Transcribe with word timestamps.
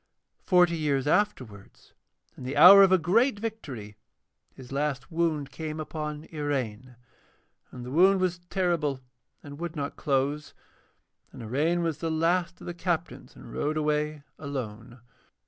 Forty 0.47 0.77
years 0.77 1.05
afterwards, 1.05 1.93
in 2.35 2.41
the 2.43 2.57
hour 2.57 2.81
of 2.81 2.91
a 2.91 2.97
great 2.97 3.37
victory, 3.37 3.97
his 4.55 4.71
last 4.71 5.11
wound 5.11 5.51
came 5.51 5.79
upon 5.79 6.23
Iraine, 6.33 6.95
and 7.69 7.85
the 7.85 7.91
wound 7.91 8.19
was 8.19 8.39
terrible 8.49 8.99
and 9.43 9.59
would 9.59 9.75
not 9.75 9.97
close. 9.97 10.55
And 11.31 11.43
Iraine 11.43 11.83
was 11.83 11.99
the 11.99 12.09
last 12.09 12.59
of 12.61 12.65
the 12.65 12.73
captains, 12.73 13.35
and 13.35 13.53
rode 13.53 13.77
away 13.77 14.23
alone. 14.39 15.01